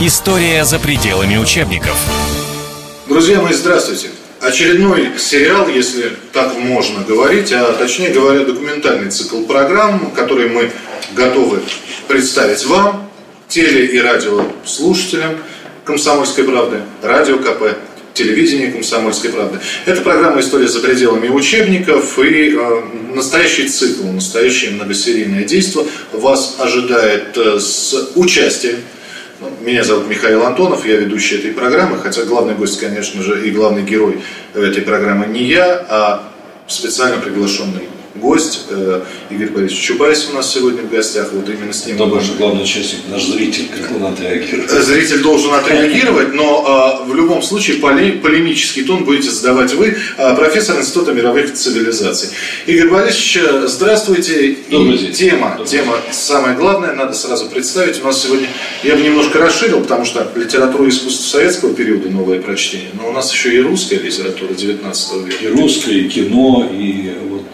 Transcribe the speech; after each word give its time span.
История 0.00 0.64
за 0.64 0.78
пределами 0.78 1.38
учебников. 1.38 1.96
Друзья 3.08 3.40
мои, 3.40 3.52
здравствуйте. 3.52 4.10
Очередной 4.40 5.18
сериал, 5.18 5.66
если 5.66 6.12
так 6.32 6.56
можно 6.56 7.02
говорить, 7.02 7.50
а 7.50 7.72
точнее 7.72 8.10
говоря, 8.10 8.44
документальный 8.44 9.10
цикл 9.10 9.42
программ, 9.42 10.12
который 10.12 10.50
мы 10.50 10.70
готовы 11.16 11.62
представить 12.06 12.64
вам, 12.66 13.10
теле- 13.48 13.86
и 13.86 13.98
радиослушателям 13.98 15.38
«Комсомольской 15.84 16.44
правды», 16.44 16.82
радио 17.02 17.38
КП, 17.38 17.76
телевидение 18.14 18.70
«Комсомольской 18.70 19.30
правды». 19.30 19.58
Это 19.84 20.00
программа 20.02 20.38
«История 20.38 20.68
за 20.68 20.78
пределами 20.78 21.26
учебников» 21.26 22.20
и 22.20 22.54
э, 22.56 22.82
настоящий 23.16 23.68
цикл, 23.68 24.06
настоящее 24.06 24.70
многосерийное 24.70 25.42
действие 25.42 25.86
вас 26.12 26.54
ожидает 26.60 27.36
э, 27.36 27.58
с 27.58 28.12
участием 28.14 28.76
меня 29.60 29.84
зовут 29.84 30.08
Михаил 30.08 30.44
Антонов, 30.44 30.84
я 30.84 30.96
ведущий 30.96 31.36
этой 31.36 31.52
программы, 31.52 31.98
хотя 31.98 32.24
главный 32.24 32.54
гость, 32.54 32.80
конечно 32.80 33.22
же, 33.22 33.46
и 33.46 33.50
главный 33.50 33.82
герой 33.82 34.20
этой 34.54 34.82
программы 34.82 35.26
не 35.26 35.44
я, 35.44 35.86
а 35.88 36.32
специально 36.66 37.18
приглашенный 37.18 37.88
гость 38.20 38.66
э, 38.70 39.02
Игорь 39.30 39.50
Борисович 39.50 39.80
Чубайс 39.82 40.28
у 40.30 40.34
нас 40.34 40.52
сегодня 40.52 40.82
в 40.82 40.90
гостях. 40.90 41.30
Вот 41.32 41.48
именно 41.48 41.72
с 41.72 41.86
ним. 41.86 41.96
Кто 41.96 42.20
же 42.20 42.34
главный 42.34 42.62
участник, 42.62 43.00
наш 43.10 43.24
зритель, 43.24 43.68
как 43.68 43.96
он 43.96 44.04
отреагирует? 44.04 44.70
Зритель 44.70 45.22
должен 45.22 45.54
отреагировать, 45.54 46.34
но 46.34 47.02
э, 47.04 47.10
в 47.10 47.14
любом 47.14 47.42
случае 47.42 47.78
поле, 47.78 48.12
полемический 48.12 48.84
тон 48.84 49.04
будете 49.04 49.30
задавать 49.30 49.72
вы, 49.74 49.96
э, 50.16 50.36
профессор 50.36 50.78
Института 50.78 51.12
мировых 51.12 51.52
цивилизаций. 51.52 52.30
Игорь 52.66 52.88
Борисович, 52.88 53.38
здравствуйте. 53.66 54.56
Добрый 54.70 54.96
И 54.96 54.98
день. 54.98 55.12
Тема, 55.12 55.50
Добрый 55.50 55.66
тема 55.66 55.94
самая 56.12 56.56
главная, 56.56 56.94
надо 56.94 57.14
сразу 57.14 57.46
представить. 57.46 58.02
У 58.02 58.04
нас 58.04 58.22
сегодня, 58.22 58.48
я 58.82 58.96
бы 58.96 59.02
немножко 59.02 59.38
расширил, 59.38 59.80
потому 59.80 60.04
что 60.04 60.30
литература 60.34 60.84
и 60.84 60.88
искусство 60.88 61.38
советского 61.38 61.74
периода, 61.74 62.08
новое 62.08 62.40
прочтение, 62.40 62.90
но 62.94 63.08
у 63.08 63.12
нас 63.12 63.32
еще 63.32 63.54
и 63.54 63.60
русская 63.60 63.98
литература 63.98 64.52
19 64.52 65.26
века. 65.26 65.44
И 65.44 65.46
русское, 65.48 65.94
и 65.94 66.08
кино, 66.08 66.70
и 66.72 67.14
вот 67.28 67.44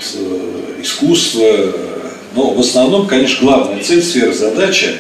искусство. 0.83 1.47
Но 2.35 2.51
в 2.51 2.61
основном, 2.61 3.07
конечно, 3.07 3.39
главная 3.41 3.83
цель, 3.83 4.03
сверхзадача 4.03 4.93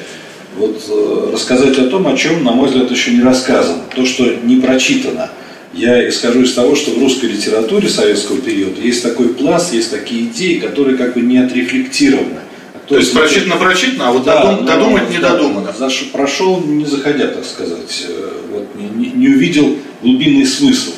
вот, 0.56 0.82
э, 0.88 1.30
рассказать 1.32 1.78
о 1.78 1.88
том, 1.88 2.06
о 2.06 2.16
чем, 2.16 2.44
на 2.44 2.52
мой 2.52 2.68
взгляд, 2.68 2.90
еще 2.90 3.10
не 3.10 3.22
рассказано. 3.22 3.82
То, 3.94 4.06
что 4.06 4.24
не 4.24 4.56
прочитано. 4.56 5.30
Я 5.72 6.08
исхожу 6.08 6.42
из 6.42 6.52
того, 6.52 6.76
что 6.76 6.92
в 6.92 6.98
русской 6.98 7.26
литературе 7.26 7.88
советского 7.88 8.38
периода 8.38 8.80
есть 8.80 9.02
такой 9.02 9.30
пласт, 9.30 9.72
есть 9.72 9.90
такие 9.90 10.22
идеи, 10.26 10.60
которые 10.60 10.96
как 10.96 11.14
бы 11.14 11.20
не 11.20 11.38
отрефлектированы. 11.38 12.40
То, 12.86 12.94
То 12.94 12.98
есть 12.98 13.12
прочитано, 13.12 13.56
прочитано, 13.56 14.08
а 14.08 14.12
вот 14.12 14.24
да, 14.24 14.44
додум, 14.44 14.66
додумать 14.66 15.10
не 15.10 15.18
додумано. 15.18 15.74
Заш, 15.76 16.10
прошел, 16.12 16.60
не 16.60 16.84
заходя, 16.84 17.28
так 17.28 17.44
сказать, 17.44 18.06
э, 18.06 18.30
вот, 18.52 18.68
не, 18.76 19.08
не 19.08 19.28
увидел 19.28 19.76
глубинный 20.02 20.46
смысл. 20.46 20.90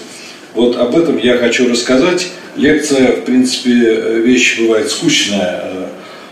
Вот 0.54 0.76
об 0.76 0.96
этом 0.96 1.16
я 1.16 1.38
хочу 1.38 1.68
рассказать. 1.68 2.28
Лекция, 2.56 3.12
в 3.12 3.24
принципе, 3.24 4.20
вещь 4.20 4.58
бывает 4.58 4.90
скучная, 4.90 5.60
э, 5.64 5.86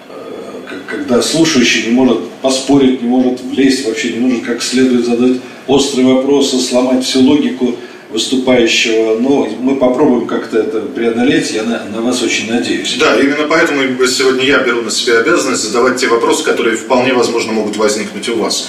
э, 0.09 0.79
когда 0.87 1.21
слушающий 1.21 1.87
не 1.87 1.93
может 1.93 2.29
поспорить, 2.43 3.03
не 3.03 3.09
может 3.09 3.43
влезть, 3.43 3.87
вообще 3.87 4.15
не 4.15 4.21
может 4.21 4.45
как 4.45 4.63
следует 4.63 5.05
задать 5.05 5.39
острые 5.67 6.15
вопросы, 6.15 6.59
сломать 6.59 7.05
всю 7.05 7.21
логику 7.21 7.77
выступающего, 8.11 9.19
но 9.19 9.49
мы 9.61 9.75
попробуем 9.77 10.27
как-то 10.27 10.59
это 10.59 10.81
преодолеть, 10.81 11.51
я 11.51 11.65
на, 11.65 11.85
на 11.93 12.01
вас 12.01 12.23
очень 12.23 12.51
надеюсь. 12.51 12.97
Да, 12.99 13.19
именно 13.19 13.49
поэтому 13.49 13.83
сегодня 14.07 14.45
я 14.45 14.61
беру 14.61 14.83
на 14.83 14.91
себя 14.91 15.19
обязанность 15.19 15.65
задавать 15.65 15.97
те 15.97 16.07
вопросы, 16.07 16.45
которые 16.45 16.77
вполне 16.77 17.13
возможно 17.13 17.53
могут 17.53 17.77
возникнуть 17.77 18.29
у 18.29 18.37
вас. 18.37 18.69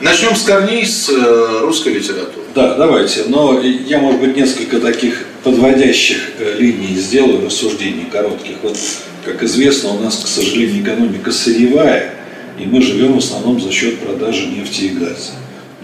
Начнем 0.00 0.34
с 0.34 0.42
корней, 0.42 0.86
с 0.86 1.10
э, 1.10 1.60
русской 1.60 1.92
литературы. 1.92 2.46
Да, 2.54 2.74
давайте. 2.74 3.24
Но 3.28 3.60
я, 3.60 3.98
может 3.98 4.20
быть, 4.20 4.36
несколько 4.36 4.80
таких 4.80 5.26
подводящих 5.46 6.32
э, 6.40 6.56
линий 6.58 6.96
сделаю, 6.96 7.46
рассуждений 7.46 8.06
коротких. 8.10 8.56
Вот, 8.64 8.76
как 9.24 9.44
известно, 9.44 9.90
у 9.90 10.00
нас, 10.00 10.16
к 10.16 10.26
сожалению, 10.26 10.82
экономика 10.82 11.30
сырьевая, 11.30 12.14
и 12.58 12.66
мы 12.66 12.82
живем 12.82 13.12
в 13.12 13.18
основном 13.18 13.60
за 13.60 13.70
счет 13.70 14.00
продажи 14.00 14.48
нефти 14.48 14.86
и 14.86 14.88
газа. 14.88 15.34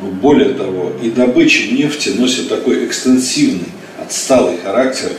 Но 0.01 0.09
более 0.09 0.49
того, 0.55 0.91
и 1.01 1.11
добыча 1.11 1.73
нефти 1.73 2.09
носит 2.09 2.49
такой 2.49 2.87
экстенсивный, 2.87 3.69
отсталый 4.05 4.57
характер, 4.65 5.13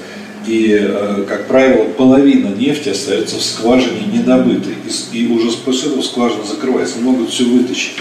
и, 0.46 0.78
э, 0.78 1.24
как 1.26 1.48
правило, 1.48 1.86
половина 1.86 2.50
нефти 2.50 2.90
остается 2.90 3.38
в 3.38 3.42
скважине 3.42 4.02
недобытой, 4.12 4.74
и 5.14 5.28
уже 5.28 5.56
после 5.60 5.92
этого 5.92 6.02
скважина 6.02 6.44
закрывается, 6.44 7.00
могут 7.00 7.30
все 7.30 7.46
вытащить. 7.46 7.94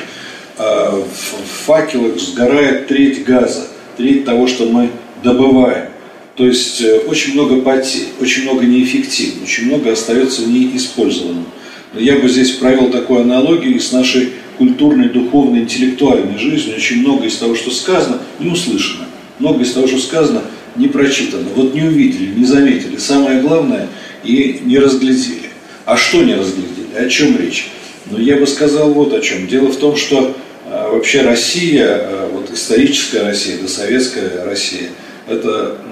А 0.59 0.91
в 0.91 1.67
факелах 1.67 2.19
сгорает 2.19 2.89
треть 2.89 3.23
газа, 3.23 3.69
треть 3.97 4.25
того, 4.25 4.49
что 4.49 4.67
мы 4.67 4.91
добываем. 5.23 5.92
То 6.37 6.47
есть 6.47 6.81
э, 6.81 6.99
очень 7.07 7.35
много 7.35 7.61
потерь, 7.61 8.07
очень 8.21 8.45
много 8.45 8.65
неэффективно, 8.65 9.45
очень 9.45 9.67
много 9.67 9.93
остается 9.93 10.47
неиспользованным. 10.47 11.47
Я 11.95 12.17
бы 12.17 12.29
здесь 12.29 12.53
провел 12.53 12.91
такую 12.91 13.21
аналогию 13.21 13.79
с 13.79 13.93
нашей 13.93 14.31
культурной, 14.57 15.11
духовной, 15.11 15.61
интеллектуальной 15.61 16.39
жизнью. 16.39 16.77
Очень 16.77 17.01
много 17.01 17.27
из 17.27 17.37
того, 17.37 17.55
что 17.55 17.71
сказано, 17.71 18.19
не 18.39 18.51
услышано. 18.51 19.07
Много 19.39 19.63
из 19.63 19.73
того, 19.73 19.87
что 19.87 19.99
сказано, 19.99 20.43
не 20.77 20.89
прочитано. 20.89 21.49
Вот 21.55 21.75
не 21.75 21.83
увидели, 21.83 22.33
не 22.35 22.47
заметили. 22.47 22.97
Самое 22.97 23.43
главное, 23.43 23.89
и 24.25 24.61
не 24.65 24.79
разглядели. 24.79 25.51
А 25.85 25.97
что 25.97 26.23
не 26.23 26.35
разглядели? 26.35 26.95
О 26.97 27.09
чем 27.09 27.37
речь? 27.39 27.69
Но 28.11 28.19
я 28.19 28.37
бы 28.37 28.47
сказал 28.47 28.93
вот 28.93 29.13
о 29.13 29.21
чем. 29.21 29.49
Дело 29.49 29.69
в 29.69 29.77
том, 29.77 29.97
что 29.97 30.35
э, 30.67 30.89
вообще 30.93 31.23
Россия, 31.23 31.87
э, 31.87 32.29
вот 32.33 32.51
историческая 32.53 33.23
Россия, 33.23 33.59
да 33.61 33.69
советская 33.69 34.45
Россия, 34.45 34.91
это 35.29 35.79
ну, 35.85 35.92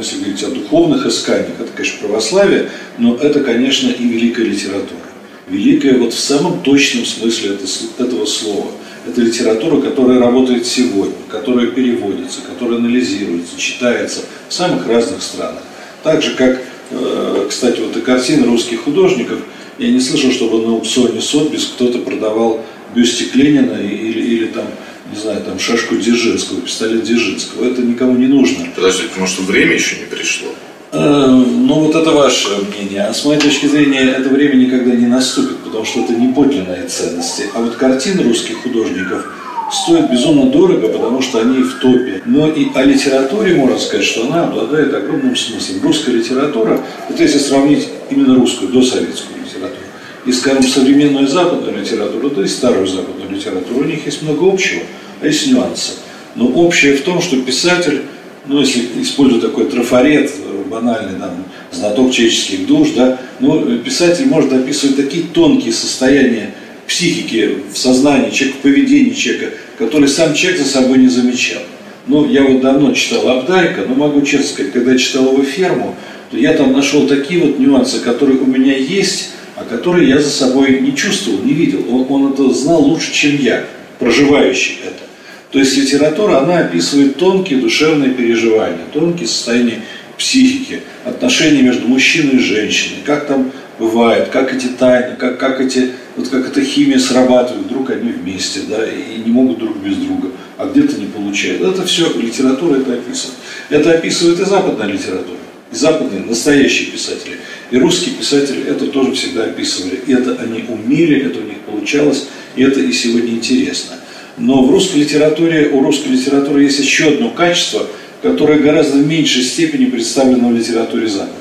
если 0.00 0.16
говорить 0.18 0.42
о 0.42 0.50
духовных 0.50 1.06
исканиях, 1.06 1.60
это, 1.60 1.70
конечно, 1.74 2.06
православие, 2.06 2.70
но 2.98 3.16
это, 3.16 3.40
конечно, 3.40 3.90
и 3.90 4.04
великая 4.04 4.44
литература. 4.44 5.00
Великая 5.48 5.98
вот 5.98 6.12
в 6.12 6.18
самом 6.18 6.62
точном 6.62 7.04
смысле 7.04 7.58
этого 7.98 8.24
слова. 8.26 8.68
Это 9.06 9.20
литература, 9.20 9.80
которая 9.80 10.18
работает 10.18 10.66
сегодня, 10.66 11.14
которая 11.28 11.68
переводится, 11.68 12.40
которая 12.42 12.78
анализируется, 12.78 13.58
читается 13.58 14.20
в 14.48 14.52
самых 14.52 14.86
разных 14.86 15.22
странах. 15.22 15.62
Так 16.02 16.22
же, 16.22 16.34
как, 16.34 16.60
э, 16.90 17.46
кстати, 17.48 17.80
вот 17.80 17.96
и 17.96 18.00
картины 18.00 18.46
русских 18.46 18.82
художников, 18.82 19.40
я 19.78 19.90
не 19.90 20.00
слышал, 20.00 20.30
чтобы 20.30 20.58
на 20.66 20.72
аукционе 20.74 21.20
Сотбис 21.20 21.72
кто-то 21.74 21.98
продавал 21.98 22.62
бюстик 22.94 23.34
Ленина 23.34 23.80
или, 23.80 24.20
или 24.20 24.46
там 24.46 24.66
не 25.12 25.18
знаю, 25.18 25.40
там 25.42 25.58
шашку 25.58 25.96
Дзержинского, 25.96 26.60
пистолет 26.60 27.02
Дзержинского. 27.02 27.64
Это 27.64 27.82
никому 27.82 28.16
не 28.16 28.26
нужно. 28.26 28.66
Подождите, 28.74 29.08
потому 29.08 29.26
что 29.26 29.42
время 29.42 29.74
еще 29.74 29.96
не 29.96 30.04
пришло. 30.04 30.48
Э, 30.92 31.26
ну 31.26 31.74
вот 31.74 31.94
это 31.94 32.10
ваше 32.10 32.48
мнение. 32.68 33.02
А 33.02 33.14
с 33.14 33.24
моей 33.24 33.40
точки 33.40 33.66
зрения, 33.66 34.02
это 34.02 34.28
время 34.28 34.54
никогда 34.54 34.92
не 34.92 35.06
наступит, 35.06 35.58
потому 35.58 35.84
что 35.84 36.04
это 36.04 36.12
не 36.14 36.32
подлинные 36.32 36.84
ценности. 36.84 37.44
А 37.54 37.60
вот 37.60 37.74
картины 37.74 38.22
русских 38.22 38.62
художников 38.62 39.26
стоят 39.72 40.10
безумно 40.10 40.50
дорого, 40.50 40.88
потому 40.88 41.22
что 41.22 41.40
они 41.40 41.62
в 41.62 41.78
топе. 41.80 42.22
Но 42.24 42.48
и 42.48 42.68
о 42.74 42.84
литературе 42.84 43.54
можно 43.54 43.78
сказать, 43.78 44.06
что 44.06 44.26
она 44.26 44.44
обладает 44.44 44.94
огромным 44.94 45.34
смыслом. 45.34 45.82
Русская 45.82 46.12
литература, 46.12 46.80
это 47.08 47.22
если 47.22 47.38
сравнить 47.38 47.88
именно 48.10 48.34
русскую, 48.36 48.70
досоветскую 48.70 49.40
литературу, 49.44 49.80
и, 50.26 50.32
скажем, 50.32 50.62
современную 50.64 51.26
западную 51.26 51.80
литературу, 51.80 52.30
да 52.30 52.42
и 52.42 52.48
старую 52.48 52.86
западную 52.86 53.30
литературу, 53.30 53.80
у 53.80 53.84
них 53.84 54.06
есть 54.06 54.22
много 54.22 54.52
общего– 54.52 54.82
а 55.20 55.26
есть 55.26 55.46
нюансы. 55.46 55.92
Но 56.34 56.46
общее 56.48 56.96
в 56.96 57.02
том, 57.02 57.20
что 57.20 57.40
писатель, 57.40 58.02
ну, 58.46 58.60
если 58.60 58.82
использую 59.00 59.40
такой 59.40 59.66
трафарет, 59.66 60.30
банальный, 60.70 61.18
там, 61.18 61.44
знаток 61.72 62.12
человеческих 62.12 62.66
душ, 62.66 62.90
да, 62.96 63.18
ну, 63.40 63.78
писатель 63.78 64.26
может 64.26 64.52
описывать 64.52 64.96
такие 64.96 65.24
тонкие 65.24 65.72
состояния 65.72 66.54
психики, 66.86 67.58
в 67.72 67.76
сознании 67.76 68.30
человека, 68.30 68.58
в 68.58 68.62
поведении 68.62 69.10
человека, 69.10 69.52
которые 69.78 70.08
сам 70.08 70.34
человек 70.34 70.60
за 70.60 70.68
собой 70.68 70.98
не 70.98 71.08
замечал. 71.08 71.62
Ну, 72.06 72.28
я 72.28 72.42
вот 72.42 72.60
давно 72.60 72.92
читал 72.92 73.28
Абдайка, 73.28 73.82
но 73.86 73.94
могу 73.94 74.22
честно 74.22 74.46
сказать, 74.46 74.72
когда 74.72 74.92
я 74.92 74.98
читал 74.98 75.32
его 75.32 75.42
«Ферму», 75.42 75.94
то 76.30 76.36
я 76.36 76.54
там 76.54 76.72
нашел 76.72 77.06
такие 77.06 77.40
вот 77.40 77.58
нюансы, 77.58 78.00
которые 78.00 78.38
у 78.38 78.46
меня 78.46 78.76
есть, 78.76 79.30
а 79.56 79.64
которые 79.64 80.08
я 80.08 80.18
за 80.18 80.30
собой 80.30 80.80
не 80.80 80.94
чувствовал, 80.96 81.42
не 81.42 81.52
видел. 81.52 81.84
Он, 81.90 82.06
он 82.08 82.32
это 82.32 82.50
знал 82.52 82.82
лучше, 82.82 83.12
чем 83.12 83.36
я, 83.36 83.64
проживающий 83.98 84.78
это. 84.84 85.09
То 85.50 85.58
есть 85.58 85.76
литература, 85.76 86.38
она 86.38 86.58
описывает 86.60 87.16
тонкие 87.16 87.58
душевные 87.58 88.12
переживания, 88.12 88.84
тонкие 88.92 89.26
состояния 89.26 89.82
психики, 90.16 90.82
отношения 91.04 91.62
между 91.62 91.88
мужчиной 91.88 92.36
и 92.36 92.38
женщиной, 92.38 92.98
как 93.04 93.26
там 93.26 93.50
бывает, 93.78 94.28
как 94.28 94.54
эти 94.54 94.66
тайны, 94.66 95.16
как, 95.16 95.38
как, 95.38 95.60
эти, 95.60 95.92
вот 96.14 96.28
как 96.28 96.48
эта 96.48 96.62
химия 96.62 96.98
срабатывает, 96.98 97.66
вдруг 97.66 97.90
они 97.90 98.12
вместе, 98.12 98.60
да, 98.68 98.86
и 98.86 99.18
не 99.24 99.32
могут 99.32 99.58
друг 99.58 99.78
без 99.78 99.96
друга, 99.96 100.28
а 100.56 100.66
где-то 100.66 101.00
не 101.00 101.06
получают. 101.06 101.62
Это 101.62 101.84
все 101.84 102.12
литература 102.12 102.78
это 102.78 102.92
описывает. 102.92 103.36
Это 103.70 103.92
описывает 103.92 104.38
и 104.38 104.44
западная 104.44 104.86
литература, 104.86 105.38
и 105.72 105.74
западные 105.74 106.20
настоящие 106.20 106.92
писатели, 106.92 107.38
и 107.70 107.78
русские 107.78 108.14
писатели 108.14 108.62
это 108.68 108.86
тоже 108.86 109.12
всегда 109.12 109.44
описывали. 109.44 109.98
И 110.06 110.12
это 110.12 110.36
они 110.40 110.64
умели, 110.68 111.24
это 111.24 111.38
у 111.38 111.44
них 111.44 111.58
получалось, 111.60 112.26
и 112.54 112.62
это 112.62 112.80
и 112.80 112.92
сегодня 112.92 113.30
интересно. 113.30 113.96
Но 114.40 114.64
в 114.64 114.70
русской 114.70 115.00
литературе, 115.00 115.68
у 115.68 115.82
русской 115.82 116.08
литературы 116.08 116.62
есть 116.62 116.78
еще 116.78 117.08
одно 117.08 117.28
качество, 117.28 117.86
которое 118.22 118.58
гораздо 118.58 118.96
в 118.96 119.06
меньшей 119.06 119.42
степени 119.42 119.84
представлено 119.84 120.48
в 120.48 120.56
литературе 120.56 121.08
Запада. 121.08 121.32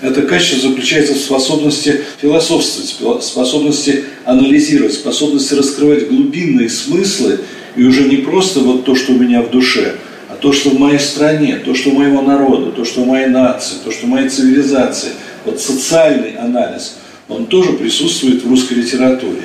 Это 0.00 0.22
качество 0.22 0.70
заключается 0.70 1.12
в 1.12 1.18
способности 1.18 2.00
философствовать, 2.20 2.96
в 2.98 3.22
способности 3.22 4.04
анализировать, 4.24 4.94
в 4.94 5.00
способности 5.00 5.52
раскрывать 5.52 6.08
глубинные 6.08 6.70
смыслы, 6.70 7.40
и 7.76 7.84
уже 7.84 8.04
не 8.04 8.16
просто 8.16 8.60
вот 8.60 8.86
то, 8.86 8.94
что 8.94 9.12
у 9.12 9.18
меня 9.18 9.42
в 9.42 9.50
душе, 9.50 9.96
а 10.30 10.36
то, 10.36 10.54
что 10.54 10.70
в 10.70 10.78
моей 10.78 10.98
стране, 10.98 11.60
то, 11.62 11.74
что 11.74 11.90
у 11.90 11.94
моего 11.94 12.22
народа, 12.22 12.72
то, 12.72 12.86
что 12.86 13.02
у 13.02 13.04
моей 13.04 13.26
нации, 13.26 13.74
то, 13.84 13.92
что 13.92 14.06
у 14.06 14.08
моей 14.08 14.30
цивилизации. 14.30 15.10
Вот 15.44 15.60
социальный 15.60 16.36
анализ, 16.36 16.96
он 17.28 17.44
тоже 17.46 17.74
присутствует 17.74 18.42
в 18.42 18.48
русской 18.48 18.74
литературе. 18.74 19.42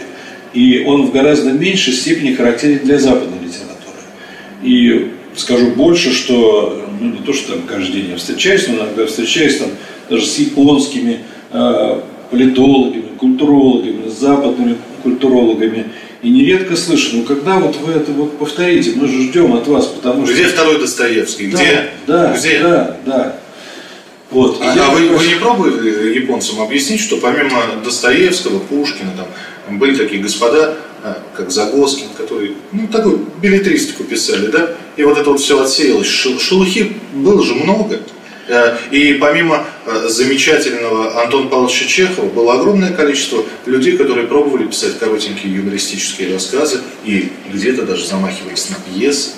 И 0.55 0.83
он 0.87 1.05
в 1.05 1.11
гораздо 1.11 1.51
меньшей 1.51 1.93
степени 1.93 2.33
характерен 2.33 2.79
для 2.85 2.97
западной 2.97 3.39
литературы. 3.43 3.97
И 4.63 5.11
скажу 5.35 5.71
больше, 5.71 6.13
что 6.13 6.81
ну, 6.99 7.11
не 7.11 7.19
то, 7.19 7.33
что 7.33 7.53
там 7.53 7.63
каждый 7.67 8.01
день 8.01 8.11
я 8.11 8.15
встречаюсь, 8.15 8.67
но 8.69 8.75
иногда 8.75 9.05
встречаюсь 9.05 9.57
там 9.57 9.67
даже 10.09 10.25
с 10.25 10.39
японскими 10.39 11.19
э, 11.51 12.01
политологами, 12.31 13.03
культурологами, 13.17 14.09
с 14.09 14.13
западными 14.13 14.77
культурологами. 15.03 15.87
И 16.21 16.29
нередко 16.29 16.77
слышу, 16.77 17.17
ну 17.17 17.23
когда 17.23 17.59
вот 17.59 17.75
вы 17.75 17.91
это 17.91 18.13
вот 18.13 18.37
повторите, 18.37 18.93
мы 18.95 19.09
же 19.09 19.23
ждем 19.23 19.53
от 19.53 19.67
вас, 19.67 19.87
потому 19.87 20.25
что... 20.25 20.33
Где 20.33 20.45
второй 20.45 20.79
Достоевский? 20.79 21.51
Да, 21.51 21.57
Где? 21.57 21.89
Да, 22.07 22.37
Где? 22.37 22.59
да, 22.59 22.97
да. 23.05 23.39
Вот. 24.31 24.59
А, 24.61 24.73
а 24.73 24.89
вы, 24.91 25.09
вы 25.09 25.27
не 25.27 25.35
пробовали 25.35 26.15
японцам 26.15 26.61
объяснить, 26.61 27.01
что 27.01 27.17
помимо 27.17 27.61
Достоевского, 27.83 28.59
Пушкина, 28.59 29.11
там, 29.15 29.27
были 29.69 29.95
такие 29.95 30.21
господа, 30.21 30.75
а, 31.03 31.17
как 31.35 31.51
Загоскин, 31.51 32.07
которые, 32.17 32.53
ну, 32.71 32.87
такую 32.87 33.25
билетристику 33.41 34.03
писали, 34.03 34.47
да, 34.47 34.71
и 34.95 35.03
вот 35.03 35.17
это 35.17 35.29
вот 35.29 35.39
все 35.39 35.61
отсеялось. 35.61 36.07
Шелухи 36.07 36.93
было 37.13 37.43
же 37.43 37.55
много. 37.55 37.99
Э, 38.47 38.77
и 38.91 39.13
помимо 39.15 39.65
э, 39.85 40.07
замечательного 40.07 41.21
Антона 41.23 41.49
Павловича 41.49 41.85
Чехова 41.85 42.29
было 42.29 42.53
огромное 42.53 42.91
количество 42.91 43.43
людей, 43.65 43.97
которые 43.97 44.27
пробовали 44.27 44.67
писать 44.67 44.99
коротенькие 44.99 45.55
юмористические 45.55 46.33
рассказы 46.33 46.81
и 47.03 47.31
где-то 47.51 47.83
даже 47.83 48.05
замахивались 48.05 48.69
на 48.69 48.75
пьесы. 48.75 49.31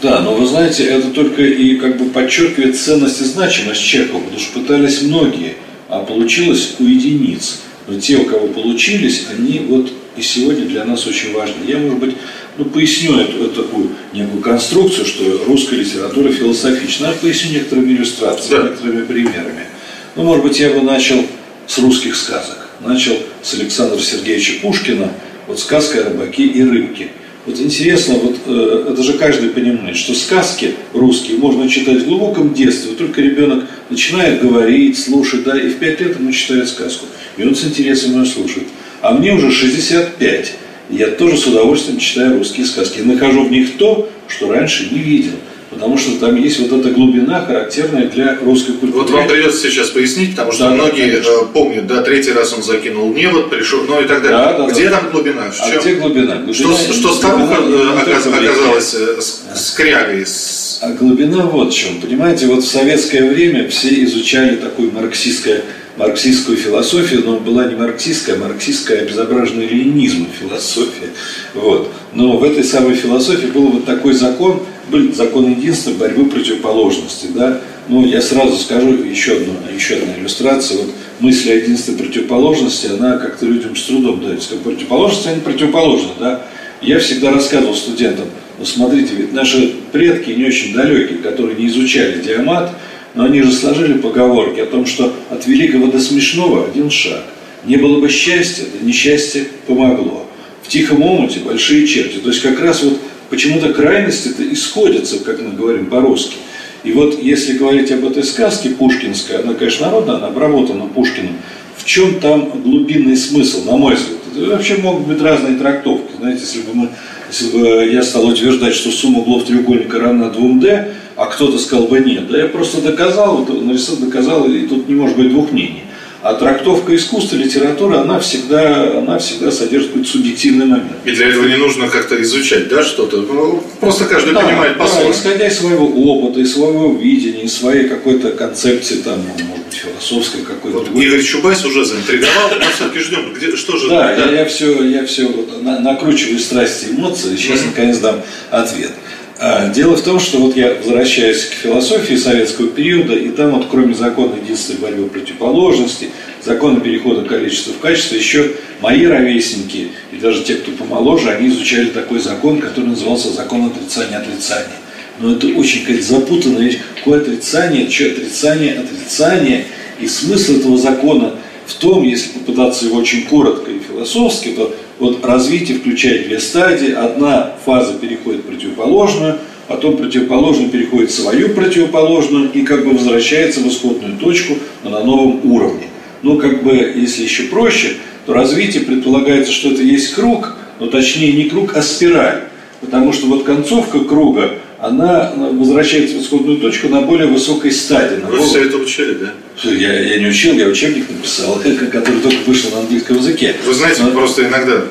Да, 0.00 0.20
но 0.20 0.34
вы 0.34 0.46
знаете, 0.46 0.84
это 0.84 1.08
только 1.10 1.42
и 1.42 1.76
как 1.76 1.98
бы 1.98 2.06
подчеркивает 2.10 2.78
ценность 2.78 3.20
и 3.20 3.24
значимость 3.24 3.82
Чехова, 3.82 4.20
потому 4.20 4.40
что 4.40 4.60
пытались 4.60 5.02
многие, 5.02 5.56
а 5.88 6.00
получилось 6.00 6.76
у 6.78 6.84
единиц. 6.84 7.60
Но 7.90 7.98
те, 7.98 8.16
у 8.18 8.24
кого 8.24 8.46
получились, 8.46 9.26
они 9.36 9.58
вот 9.68 9.90
и 10.16 10.22
сегодня 10.22 10.64
для 10.64 10.84
нас 10.84 11.06
очень 11.08 11.32
важны. 11.32 11.64
Я, 11.66 11.78
может 11.78 11.98
быть, 11.98 12.14
ну, 12.56 12.64
поясню 12.66 13.18
эту, 13.18 13.44
эту 13.44 13.64
такую 13.64 13.88
некую 14.12 14.40
конструкцию, 14.40 15.06
что 15.06 15.44
русская 15.46 15.76
литература 15.76 16.30
философична. 16.30 17.06
Я 17.06 17.12
поясню 17.14 17.52
некоторыми 17.52 17.92
иллюстрациями, 17.92 18.62
да. 18.62 18.68
некоторыми 18.68 19.04
примерами. 19.06 19.66
Ну, 20.14 20.22
может 20.22 20.44
быть, 20.44 20.60
я 20.60 20.70
бы 20.70 20.82
начал 20.82 21.24
с 21.66 21.78
русских 21.78 22.14
сказок. 22.14 22.68
Начал 22.80 23.16
с 23.42 23.54
Александра 23.54 23.98
Сергеевича 23.98 24.60
Пушкина, 24.62 25.12
вот 25.48 25.58
сказка 25.58 26.00
о 26.00 26.10
рыбаке 26.10 26.44
и 26.44 26.62
рыбке. 26.62 27.08
Вот 27.46 27.58
интересно, 27.58 28.14
вот 28.14 28.36
э, 28.46 28.86
это 28.92 29.02
же 29.02 29.14
каждый 29.14 29.48
понимает, 29.48 29.96
что 29.96 30.14
сказки 30.14 30.74
русские 30.92 31.38
можно 31.38 31.68
читать 31.68 32.02
в 32.02 32.06
глубоком 32.06 32.52
детстве, 32.52 32.92
только 32.94 33.22
ребенок 33.22 33.64
начинает 33.88 34.42
говорить, 34.42 34.98
слушать, 34.98 35.44
да, 35.44 35.58
и 35.58 35.70
в 35.70 35.78
пять 35.78 36.00
лет 36.00 36.18
ему 36.18 36.32
читает 36.32 36.68
сказку. 36.68 37.06
И 37.38 37.42
он 37.42 37.54
с 37.54 37.64
интересом 37.64 38.12
ее 38.12 38.26
слушает. 38.26 38.66
А 39.00 39.14
мне 39.14 39.32
уже 39.32 39.50
65 39.50 40.52
я 40.90 41.06
тоже 41.06 41.36
с 41.36 41.46
удовольствием 41.46 41.98
читаю 41.98 42.36
русские 42.36 42.66
сказки. 42.66 43.00
нахожу 43.00 43.44
в 43.44 43.50
них 43.50 43.76
то, 43.78 44.10
что 44.26 44.52
раньше 44.52 44.88
не 44.90 44.98
видел. 44.98 45.32
Потому 45.70 45.96
что 45.96 46.18
там 46.18 46.34
есть 46.34 46.58
вот 46.58 46.80
эта 46.80 46.90
глубина, 46.90 47.44
характерная 47.44 48.08
для 48.08 48.36
русской 48.42 48.72
культуры. 48.72 49.02
Вот 49.02 49.10
вам 49.10 49.28
придется 49.28 49.70
сейчас 49.70 49.90
пояснить, 49.90 50.32
потому 50.32 50.50
что 50.50 50.64
да, 50.64 50.70
многие 50.70 51.10
конечно. 51.10 51.30
Э, 51.30 51.46
помнят, 51.52 51.86
да, 51.86 52.02
третий 52.02 52.32
раз 52.32 52.52
он 52.52 52.64
закинул 52.64 53.14
невод, 53.14 53.50
пришел, 53.50 53.84
ну 53.86 54.00
и 54.00 54.04
так 54.04 54.20
далее. 54.20 54.38
Да, 54.38 54.58
да, 54.58 54.66
где 54.66 54.90
да. 54.90 54.98
там 54.98 55.10
глубина? 55.12 55.48
В 55.48 55.60
а 55.60 55.80
где 55.80 55.94
глубина? 55.94 56.36
глубина 56.36 56.52
что, 56.52 56.92
что 56.92 57.12
старуха 57.12 57.58
оказ, 58.02 58.26
оказалась 58.26 58.94
э, 58.94 59.20
с, 59.20 59.42
с 59.54 59.70
крягой, 59.70 60.26
с... 60.26 60.80
А 60.82 60.90
глубина 60.92 61.46
вот 61.46 61.72
в 61.72 61.76
чем. 61.76 62.00
Понимаете, 62.00 62.46
вот 62.46 62.64
в 62.64 62.68
советское 62.68 63.30
время 63.30 63.68
все 63.68 64.02
изучали 64.02 64.56
такую 64.56 64.90
марксистское 64.90 65.62
марксистскую 65.96 66.56
философию, 66.56 67.22
но 67.24 67.38
была 67.38 67.66
не 67.66 67.74
марксистская, 67.74 68.36
а 68.36 68.38
марксистская 68.38 69.02
обезображенная 69.02 69.66
ленинизмом 69.66 70.28
философия. 70.32 71.10
Вот. 71.54 71.92
Но 72.14 72.38
в 72.38 72.44
этой 72.44 72.64
самой 72.64 72.94
философии 72.94 73.46
был 73.46 73.68
вот 73.68 73.84
такой 73.84 74.14
закон, 74.14 74.62
был 74.90 75.12
закон 75.14 75.50
единства 75.50 75.92
борьбы 75.92 76.26
противоположностей. 76.26 77.28
Да? 77.34 77.60
Ну, 77.88 78.06
я 78.06 78.20
сразу 78.20 78.56
скажу 78.56 78.92
еще 79.04 79.36
одну, 79.36 79.54
еще 79.74 79.94
одна 79.94 80.16
иллюстрация. 80.18 80.78
Вот 80.78 80.90
мысль 81.20 81.50
о 81.50 81.54
единстве 81.54 81.94
противоположности, 81.94 82.88
она 82.88 83.18
как-то 83.18 83.46
людям 83.46 83.76
с 83.76 83.82
трудом 83.84 84.20
дается. 84.20 84.50
Как 84.50 84.60
противоположности, 84.60 85.28
они 85.28 85.40
противоположны. 85.40 86.10
Да? 86.18 86.42
Я 86.82 86.98
всегда 86.98 87.30
рассказывал 87.30 87.74
студентам, 87.74 88.26
ну 88.58 88.64
смотрите, 88.64 89.14
ведь 89.14 89.32
наши 89.32 89.72
предки 89.92 90.30
не 90.30 90.44
очень 90.44 90.74
далекие, 90.74 91.18
которые 91.18 91.56
не 91.56 91.66
изучали 91.66 92.20
диамат, 92.20 92.72
но 93.14 93.24
они 93.24 93.42
же 93.42 93.52
сложили 93.52 93.94
поговорки 93.94 94.60
о 94.60 94.66
том, 94.66 94.86
что 94.86 95.12
от 95.30 95.46
великого 95.46 95.88
до 95.88 95.98
смешного 95.98 96.66
один 96.66 96.90
шаг. 96.90 97.24
Не 97.64 97.76
было 97.76 98.00
бы 98.00 98.08
счастья, 98.08 98.64
да 98.72 98.86
несчастье 98.86 99.46
помогло. 99.66 100.26
В 100.62 100.68
тихом 100.68 101.02
омуте 101.02 101.40
большие 101.40 101.86
черти. 101.86 102.18
То 102.18 102.28
есть 102.28 102.42
как 102.42 102.60
раз 102.60 102.82
вот 102.82 102.99
почему-то 103.30 103.72
крайности-то 103.72 104.52
исходятся, 104.52 105.20
как 105.20 105.40
мы 105.40 105.52
говорим 105.52 105.86
по-русски. 105.86 106.36
И 106.82 106.92
вот 106.92 107.22
если 107.22 107.56
говорить 107.56 107.90
об 107.92 108.04
этой 108.06 108.24
сказке 108.24 108.70
пушкинской, 108.70 109.38
она, 109.38 109.54
конечно, 109.54 109.86
народная, 109.86 110.16
она 110.16 110.26
обработана 110.28 110.86
Пушкиным, 110.86 111.36
в 111.76 111.84
чем 111.84 112.20
там 112.20 112.62
глубинный 112.62 113.16
смысл, 113.16 113.64
на 113.64 113.76
мой 113.76 113.94
взгляд? 113.94 114.18
Это 114.36 114.50
вообще 114.50 114.76
могут 114.76 115.06
быть 115.06 115.20
разные 115.20 115.56
трактовки. 115.56 116.12
Знаете, 116.18 116.40
если 116.42 116.60
бы, 116.60 116.74
мы, 116.74 116.88
если 117.30 117.50
бы 117.50 117.90
я 117.90 118.02
стал 118.02 118.26
утверждать, 118.26 118.74
что 118.74 118.90
сумма 118.90 119.20
углов 119.20 119.44
треугольника 119.44 119.98
равна 119.98 120.26
2D, 120.26 120.92
а 121.16 121.26
кто-то 121.26 121.58
сказал 121.58 121.86
бы 121.86 122.00
нет. 122.00 122.28
Да 122.28 122.38
я 122.38 122.46
просто 122.46 122.80
доказал, 122.80 123.38
вот, 123.38 123.62
нарисовал, 123.62 124.00
доказал, 124.00 124.48
и 124.48 124.66
тут 124.66 124.88
не 124.88 124.94
может 124.94 125.16
быть 125.16 125.30
двух 125.30 125.52
мнений. 125.52 125.82
А 126.22 126.34
трактовка 126.34 126.94
искусства, 126.94 127.36
литературы, 127.36 127.96
она 127.96 128.20
всегда, 128.20 128.98
она 128.98 129.18
всегда 129.18 129.50
содержит 129.50 129.88
какой-то 129.88 130.10
субъективный 130.10 130.66
момент. 130.66 130.92
И 131.06 131.12
для 131.12 131.28
этого 131.28 131.46
не 131.46 131.56
нужно 131.56 131.88
как-то 131.88 132.20
изучать, 132.22 132.68
да, 132.68 132.84
что-то? 132.84 133.22
Ну, 133.22 133.64
просто 133.80 134.04
каждый 134.04 134.34
да, 134.34 134.40
понимает 134.40 134.76
по-своему. 134.76 135.10
Да, 135.10 135.16
исходя 135.16 135.48
из 135.48 135.58
своего 135.58 135.86
опыта, 135.86 136.40
из 136.40 136.52
своего 136.52 136.92
видения, 136.92 137.44
из 137.44 137.56
своей 137.56 137.88
какой-то 137.88 138.32
концепции, 138.32 138.96
там, 138.96 139.18
ну, 139.18 139.44
может 139.46 139.64
быть, 139.64 139.74
философской 139.74 140.42
какой-то. 140.42 140.78
Вот 140.90 141.02
Игорь 141.02 141.22
Чубайс 141.22 141.64
уже 141.64 141.86
заинтриговал, 141.86 142.50
мы 142.50 142.70
все-таки 142.74 142.98
ждем, 142.98 143.32
где, 143.32 143.56
что 143.56 143.78
же... 143.78 143.88
Да, 143.88 144.14
да? 144.14 144.26
Я, 144.26 144.40
я 144.40 144.44
все, 144.44 144.84
я 144.84 145.06
все 145.06 145.26
вот, 145.26 145.62
на, 145.62 145.80
накручиваю 145.80 146.38
страсти 146.38 146.90
эмоции, 146.90 147.34
сейчас, 147.34 147.64
наконец, 147.64 147.96
дам 147.96 148.20
ответ. 148.50 148.92
А, 149.42 149.70
дело 149.70 149.96
в 149.96 150.02
том, 150.02 150.20
что 150.20 150.38
вот 150.38 150.54
я 150.54 150.74
возвращаюсь 150.74 151.46
к 151.46 151.54
философии 151.54 152.14
советского 152.14 152.68
периода, 152.68 153.14
и 153.14 153.30
там 153.30 153.52
вот 153.52 153.68
кроме 153.70 153.94
закона 153.94 154.34
единства 154.36 154.74
борьбы 154.74 155.08
противоположности, 155.08 156.10
закона 156.44 156.78
перехода 156.78 157.26
количества 157.26 157.72
в 157.72 157.78
качество, 157.78 158.16
еще 158.16 158.50
мои 158.82 159.06
ровесники 159.06 159.92
и 160.12 160.16
даже 160.16 160.44
те, 160.44 160.56
кто 160.56 160.72
помоложе, 160.72 161.30
они 161.30 161.48
изучали 161.48 161.88
такой 161.88 162.20
закон, 162.20 162.60
который 162.60 162.90
назывался 162.90 163.30
закон 163.30 163.64
отрицания 163.64 164.18
отрицания. 164.18 164.76
Но 165.20 165.32
это 165.32 165.46
очень 165.46 165.86
какая-то 165.86 166.04
запутанная 166.04 166.60
вещь. 166.60 166.78
Какое 166.96 167.22
отрицание, 167.22 167.88
что 167.88 168.10
отрицание, 168.10 168.78
отрицание. 168.78 169.64
И 170.00 170.06
смысл 170.06 170.58
этого 170.58 170.76
закона 170.76 171.34
в 171.70 171.74
том, 171.74 172.02
если 172.02 172.38
попытаться 172.38 172.86
его 172.86 172.98
очень 172.98 173.24
коротко 173.24 173.70
и 173.70 173.78
философски, 173.78 174.50
то 174.50 174.74
вот 174.98 175.24
развитие 175.24 175.78
включает 175.78 176.26
две 176.26 176.40
стадии. 176.40 176.92
Одна 176.92 177.54
фаза 177.64 177.94
переходит 177.94 178.42
в 178.42 178.48
противоположную, 178.48 179.38
потом 179.66 179.96
противоположная 179.96 180.68
переходит 180.68 181.10
в 181.10 181.14
свою 181.14 181.50
противоположную 181.50 182.52
и 182.52 182.62
как 182.62 182.84
бы 182.84 182.92
возвращается 182.92 183.60
в 183.60 183.68
исходную 183.68 184.18
точку, 184.18 184.54
но 184.84 184.90
на 184.90 185.04
новом 185.04 185.40
уровне. 185.50 185.86
Ну, 186.22 186.38
как 186.38 186.62
бы, 186.62 186.74
если 186.74 187.22
еще 187.22 187.44
проще, 187.44 187.96
то 188.26 188.34
развитие 188.34 188.84
предполагается, 188.84 189.52
что 189.52 189.70
это 189.70 189.82
есть 189.82 190.12
круг, 190.12 190.56
но 190.78 190.86
точнее 190.86 191.32
не 191.32 191.44
круг, 191.44 191.76
а 191.76 191.82
спираль. 191.82 192.44
Потому 192.80 193.12
что 193.12 193.26
вот 193.26 193.44
концовка 193.44 194.00
круга, 194.00 194.54
она 194.80 195.32
возвращается 195.36 196.16
в 196.16 196.22
исходную 196.22 196.58
точку 196.58 196.88
на 196.88 197.02
более 197.02 197.26
высокой 197.26 197.70
стадии. 197.70 198.16
Вы 198.16 198.30
более... 198.30 198.46
все 198.46 198.64
это 198.64 198.78
учили, 198.78 199.14
да? 199.14 199.34
Я, 199.62 200.00
я 200.00 200.18
не 200.18 200.26
учил, 200.26 200.54
я 200.54 200.66
учебник 200.66 201.10
написал, 201.10 201.60
который 201.92 202.20
только 202.20 202.38
вышел 202.46 202.70
на 202.70 202.80
английском 202.80 203.18
языке. 203.18 203.54
Вы 203.66 203.74
знаете, 203.74 204.02
Но... 204.02 204.12
просто 204.12 204.46
иногда 204.46 204.82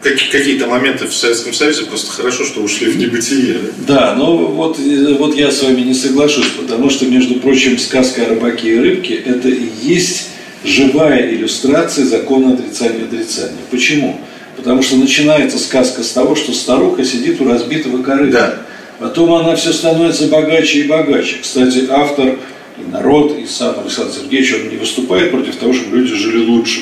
какие-то 0.00 0.68
моменты 0.68 1.06
в 1.06 1.12
Советском 1.12 1.52
Союзе 1.52 1.84
просто 1.84 2.12
хорошо, 2.12 2.44
что 2.44 2.62
ушли 2.62 2.88
в 2.88 2.96
небытие. 2.96 3.56
Да, 3.86 4.14
но 4.14 4.36
вот, 4.36 4.78
вот 5.18 5.34
я 5.34 5.50
с 5.50 5.62
вами 5.62 5.80
не 5.80 5.94
соглашусь, 5.94 6.46
потому 6.56 6.88
что, 6.88 7.04
между 7.06 7.34
прочим, 7.40 7.78
сказка 7.78 8.22
о 8.22 8.28
рыбаке 8.28 8.76
и 8.76 8.78
рыбке– 8.78 9.14
это 9.26 9.48
и 9.48 9.66
есть 9.82 10.28
живая 10.64 11.28
иллюстрация 11.30 12.04
закона 12.04 12.54
отрицания 12.54 13.04
отрицания. 13.04 13.58
Почему? 13.72 14.20
Потому 14.56 14.82
что 14.82 14.96
начинается 14.96 15.58
сказка 15.58 16.02
с 16.04 16.10
того, 16.10 16.36
что 16.36 16.52
старуха 16.52 17.04
сидит 17.04 17.40
у 17.40 17.48
разбитого 17.48 18.02
корыта. 18.02 18.32
Да. 18.32 18.67
Потом 18.98 19.32
она 19.32 19.54
все 19.54 19.72
становится 19.72 20.26
богаче 20.26 20.80
и 20.80 20.88
богаче. 20.88 21.36
Кстати, 21.40 21.86
автор 21.88 22.36
и 22.78 22.90
народ, 22.90 23.38
и 23.38 23.46
сам 23.46 23.78
Александр 23.80 24.12
Сергеевич, 24.12 24.54
он 24.54 24.68
не 24.70 24.76
выступает 24.76 25.30
против 25.30 25.56
того, 25.56 25.72
чтобы 25.72 25.98
люди 25.98 26.14
жили 26.14 26.44
лучше, 26.44 26.80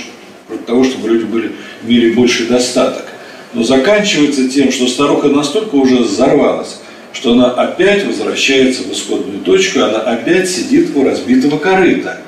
против 0.49 0.65
того, 0.65 0.85
чтобы 0.85 1.09
люди 1.09 1.25
были 1.25 1.53
в 1.83 1.89
мире 1.89 2.13
больше 2.13 2.47
достаток. 2.47 3.05
Но 3.53 3.63
заканчивается 3.63 4.49
тем, 4.49 4.73
что 4.73 4.87
старуха 4.89 5.29
настолько 5.29 5.75
уже 5.75 5.97
взорвалась, 5.97 6.79
что 7.13 7.33
она 7.33 7.51
опять 7.51 8.07
возвращается 8.07 8.83
в 8.83 8.93
исходную 8.93 9.41
точку, 9.41 9.81
она 9.81 9.99
опять 9.99 10.49
сидит 10.49 10.97
у 10.97 11.05
разбитого 11.05 11.59
корыта. 11.59 12.21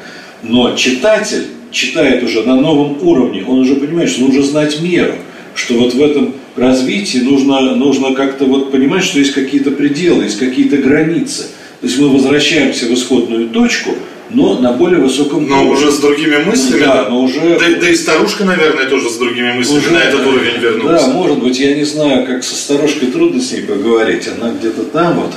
Но 0.42 0.75
читатель 0.76 1.47
читает 1.71 2.23
уже 2.23 2.42
на 2.42 2.57
новом 2.57 2.99
уровне, 3.07 3.45
он 3.47 3.61
уже 3.61 3.76
понимает, 3.76 4.11
что 4.11 4.23
нужно 4.23 4.42
знать 4.42 4.80
меру, 4.80 5.14
что 5.59 5.75
вот 5.75 5.93
в 5.93 6.00
этом 6.00 6.35
развитии 6.57 7.19
нужно, 7.19 7.75
нужно 7.75 8.15
как-то 8.15 8.45
вот 8.45 8.71
понимать, 8.71 9.03
что 9.03 9.19
есть 9.19 9.33
какие-то 9.33 9.73
пределы, 9.73 10.25
есть 10.25 10.38
какие-то 10.38 10.77
границы. 10.77 11.49
То 11.81 11.87
есть 11.87 11.99
мы 11.99 12.09
возвращаемся 12.09 12.87
в 12.87 12.95
исходную 12.95 13.49
точку, 13.49 13.91
но 14.31 14.59
на 14.59 14.73
более 14.73 15.00
высоком 15.00 15.49
Но 15.49 15.57
уровне. 15.57 15.73
уже 15.73 15.91
с 15.91 15.99
другими 15.99 16.37
мыслями. 16.37 16.81
Да, 16.81 17.09
но 17.09 17.23
уже... 17.23 17.41
Да, 17.41 17.81
да 17.81 17.88
и 17.88 17.95
старушка, 17.97 18.45
наверное, 18.45 18.87
тоже 18.87 19.11
с 19.11 19.17
другими 19.17 19.53
мыслями 19.53 19.79
Уже, 19.79 19.91
на 19.91 19.99
этот 19.99 20.27
уровень 20.27 20.61
вернулась. 20.61 21.03
Да, 21.03 21.09
может 21.12 21.38
быть, 21.41 21.59
я 21.59 21.75
не 21.75 21.85
знаю, 21.85 22.25
как 22.27 22.45
со 22.45 22.55
старушкой 22.55 23.09
трудно 23.09 23.41
с 23.41 23.50
ней 23.50 23.62
поговорить, 23.62 24.29
она 24.29 24.53
где-то 24.53 24.85
там 24.85 25.21
вот. 25.21 25.33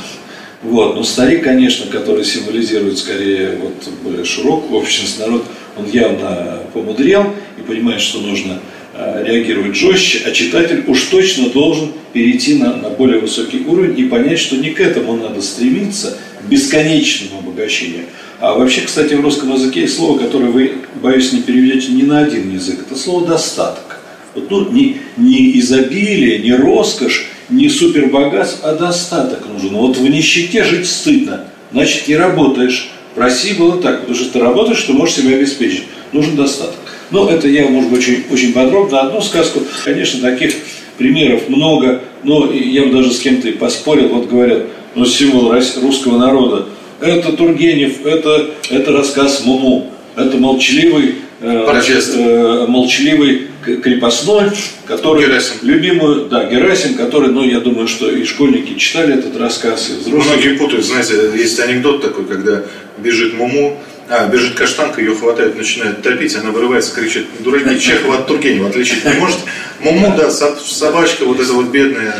Вот, 0.64 0.96
но 0.96 1.04
старик, 1.04 1.44
конечно, 1.44 1.88
который 1.88 2.24
символизирует 2.24 3.00
скорее 3.00 3.58
вот 3.60 3.74
более 4.04 4.24
широкую 4.24 4.80
общность, 4.80 5.20
народ, 5.20 5.46
он 5.76 5.90
явно 5.90 6.60
помудрел 6.74 7.34
и 7.58 7.62
понимает, 7.62 8.02
что 8.02 8.20
нужно 8.20 8.60
реагировать 8.94 9.76
жестче, 9.76 10.22
а 10.26 10.32
читатель 10.32 10.84
уж 10.88 11.02
точно 11.04 11.50
должен 11.50 11.92
перейти 12.14 12.56
на, 12.56 12.76
на 12.76 12.90
более 12.90 13.20
высокий 13.20 13.64
уровень 13.66 13.98
и 13.98 14.04
понять, 14.06 14.40
что 14.40 14.58
не 14.58 14.72
к 14.72 14.82
этому 14.82 15.16
надо 15.16 15.42
стремиться, 15.42 16.18
к 16.42 16.50
бесконечному 16.50 17.40
обогащению. 17.40 18.06
А 18.40 18.56
вообще, 18.56 18.82
кстати, 18.82 19.14
в 19.14 19.22
русском 19.22 19.54
языке 19.54 19.82
есть 19.82 19.96
слово, 19.96 20.18
которое 20.18 20.50
вы, 20.50 20.74
боюсь, 21.02 21.32
не 21.32 21.42
переведете 21.42 21.92
ни 21.92 22.02
на 22.02 22.20
один 22.20 22.52
язык. 22.54 22.80
Это 22.86 23.00
слово 23.00 23.28
«достаток». 23.28 24.00
Вот, 24.34 24.50
ну, 24.50 24.72
не, 24.72 24.98
не 25.18 25.60
изобилие, 25.60 26.40
не 26.40 26.54
роскошь, 26.54 27.28
не 27.50 27.70
супербогатство, 27.70 28.70
а 28.70 28.76
достаток 28.76 29.48
нужен. 29.48 29.76
Вот 29.76 29.98
в 29.98 30.08
нищете 30.08 30.64
жить 30.64 30.88
стыдно, 30.88 31.46
значит, 31.72 32.08
не 32.08 32.16
работаешь. 32.16 32.90
В 33.14 33.20
России 33.20 33.54
было 33.54 33.82
так, 33.82 34.02
потому 34.02 34.18
что 34.18 34.32
ты 34.32 34.40
работаешь, 34.40 34.82
ты 34.82 34.94
можешь 34.94 35.16
себя 35.16 35.36
обеспечить. 35.36 35.84
Нужен 36.14 36.36
достаток. 36.36 36.80
Но 37.12 37.30
это 37.30 37.48
я, 37.48 37.68
может 37.68 37.90
быть, 37.90 38.00
очень, 38.00 38.24
очень 38.32 38.54
подробно 38.54 39.02
одну 39.02 39.22
сказку. 39.22 39.62
Конечно, 39.84 40.22
таких 40.22 40.56
примеров 40.98 41.50
много, 41.50 42.02
но 42.24 42.52
я 42.52 42.84
бы 42.84 42.92
даже 42.92 43.12
с 43.12 43.20
кем-то 43.20 43.50
и 43.50 43.54
поспорил. 43.54 44.10
Вот 44.10 44.30
говорят, 44.30 44.64
ну, 44.96 45.06
символ 45.06 45.52
русского 45.52 46.18
народа– 46.18 46.68
это 47.02 47.34
Тургенев, 47.34 48.06
это, 48.06 48.52
это 48.70 48.92
рассказ 48.92 49.44
Муму, 49.44 49.92
это 50.16 50.38
молчаливый, 50.38 51.16
э, 51.42 51.48
э, 51.48 52.66
молчаливый 52.68 53.48
крепостной, 53.84 54.52
который 54.86 55.26
Герасим. 55.26 55.56
любимую, 55.64 56.26
да, 56.28 56.46
Герасим, 56.46 56.94
который, 56.94 57.30
ну, 57.32 57.44
я 57.44 57.60
думаю, 57.60 57.88
что 57.88 58.10
и 58.10 58.24
школьники 58.24 58.78
читали 58.78 59.16
этот 59.16 59.36
рассказ, 59.38 59.90
и 59.90 59.94
взрослые. 60.00 60.36
Многие 60.36 60.58
путают, 60.58 60.86
знаете, 60.86 61.32
есть 61.36 61.60
анекдот 61.60 62.02
такой, 62.04 62.26
когда 62.26 62.64
бежит 63.00 63.34
Муму, 63.34 63.80
а, 64.12 64.28
бежит 64.28 64.56
каштанка, 64.56 65.00
ее 65.00 65.16
хватают, 65.16 65.56
начинают 65.56 66.02
топить, 66.02 66.36
она 66.36 66.52
вырывается, 66.52 66.94
кричит, 66.94 67.28
дураки, 67.40 67.80
Чехова 67.80 68.16
от 68.16 68.28
Тургенева 68.28 68.68
отличить 68.68 69.06
не 69.06 69.14
может. 69.14 69.38
Муму, 69.80 70.14
да, 70.18 70.30
собачка 70.30 71.24
вот 71.24 71.40
эта 71.40 71.54
вот 71.54 71.68
бедная, 71.68 72.16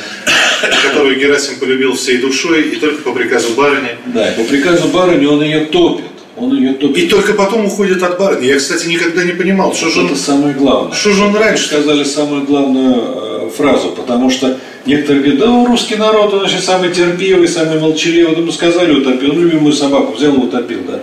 которую 0.88 1.20
Герасим 1.20 1.60
полюбил 1.60 1.94
всей 1.96 2.20
душой, 2.20 2.70
и 2.70 2.78
только 2.78 3.02
по 3.04 3.12
приказу 3.12 3.54
барыни. 3.56 3.90
Да, 4.06 4.32
и 4.32 4.38
по 4.38 4.44
приказу 4.46 4.88
барыни 4.88 5.26
он 5.26 5.44
ее 5.44 5.66
топит. 5.66 6.06
Он 6.38 6.56
ее 6.56 6.76
топит. 6.76 6.98
И 6.98 7.08
только 7.08 7.34
потом 7.34 7.66
уходит 7.66 8.02
от 8.02 8.18
барыни. 8.18 8.46
Я, 8.46 8.58
кстати, 8.58 8.88
никогда 8.88 9.26
не 9.26 9.34
понимал, 9.34 9.74
что 9.76 9.90
же 9.90 10.00
он... 10.00 10.06
Это 10.08 10.16
самое 10.16 10.54
главное. 10.54 10.94
Что 10.94 11.12
же 11.12 11.26
он 11.26 11.36
раньше? 11.36 11.66
Сказали 11.66 12.06
самую 12.06 12.46
главную 12.46 12.96
э, 12.96 13.50
фразу, 13.56 13.90
потому 13.90 14.30
что 14.30 14.58
некоторые 14.86 15.24
говорят, 15.24 15.40
да, 15.40 15.66
русский 15.66 15.96
народ, 15.96 16.34
он 16.34 16.40
вообще 16.40 16.60
самый 16.60 16.92
терпеливый, 16.92 17.50
самый 17.50 17.82
молчаливый. 17.82 18.34
Да, 18.38 18.42
мы 18.42 18.54
сказали, 18.54 18.94
утопил, 18.94 19.34
ну, 19.34 19.42
любимую 19.42 19.74
собаку 19.74 20.14
взял 20.14 20.34
и 20.34 20.38
утопил, 20.38 20.80
да. 20.88 21.02